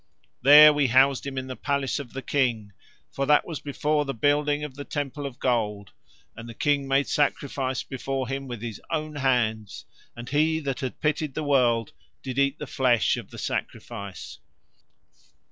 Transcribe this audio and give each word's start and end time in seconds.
There 0.41 0.73
we 0.73 0.87
housed 0.87 1.27
him 1.27 1.37
in 1.37 1.45
the 1.45 1.55
palace 1.55 1.99
of 1.99 2.13
the 2.13 2.23
King, 2.23 2.73
for 3.11 3.27
that 3.27 3.45
was 3.45 3.59
before 3.59 4.03
the 4.03 4.15
building 4.15 4.63
of 4.63 4.73
the 4.73 4.83
temple 4.83 5.27
of 5.27 5.37
gold, 5.37 5.91
and 6.35 6.49
the 6.49 6.55
King 6.55 6.87
made 6.87 7.05
sacrifice 7.07 7.83
before 7.83 8.27
him 8.27 8.47
with 8.47 8.63
his 8.63 8.81
own 8.89 9.17
hands, 9.17 9.85
and 10.15 10.27
he 10.27 10.59
that 10.61 10.79
had 10.79 11.01
pitied 11.01 11.35
the 11.35 11.43
world 11.43 11.93
did 12.23 12.39
eat 12.39 12.57
the 12.57 12.65
flesh 12.65 13.15
of 13.15 13.29
the 13.29 13.37
sacrifice. 13.37 14.39